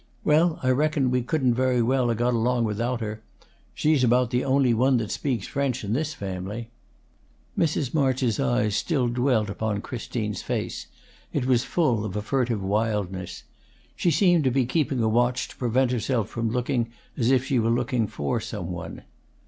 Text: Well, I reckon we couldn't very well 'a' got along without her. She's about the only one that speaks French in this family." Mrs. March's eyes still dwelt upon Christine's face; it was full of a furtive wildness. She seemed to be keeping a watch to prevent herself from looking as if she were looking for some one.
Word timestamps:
Well, 0.23 0.57
I 0.63 0.71
reckon 0.71 1.11
we 1.11 1.21
couldn't 1.21 1.53
very 1.53 1.79
well 1.83 2.09
'a' 2.09 2.15
got 2.15 2.33
along 2.33 2.63
without 2.63 3.01
her. 3.01 3.21
She's 3.75 4.03
about 4.03 4.31
the 4.31 4.43
only 4.43 4.73
one 4.73 4.97
that 4.97 5.11
speaks 5.11 5.45
French 5.45 5.83
in 5.83 5.93
this 5.93 6.15
family." 6.15 6.71
Mrs. 7.55 7.93
March's 7.93 8.39
eyes 8.39 8.75
still 8.75 9.07
dwelt 9.07 9.47
upon 9.47 9.81
Christine's 9.81 10.41
face; 10.41 10.87
it 11.31 11.45
was 11.45 11.63
full 11.63 12.03
of 12.03 12.15
a 12.15 12.23
furtive 12.23 12.63
wildness. 12.63 13.43
She 13.95 14.09
seemed 14.09 14.43
to 14.45 14.49
be 14.49 14.65
keeping 14.65 15.03
a 15.03 15.07
watch 15.07 15.47
to 15.49 15.55
prevent 15.55 15.91
herself 15.91 16.29
from 16.29 16.49
looking 16.49 16.89
as 17.15 17.29
if 17.29 17.45
she 17.45 17.59
were 17.59 17.69
looking 17.69 18.07
for 18.07 18.39
some 18.39 18.71
one. 18.71 19.03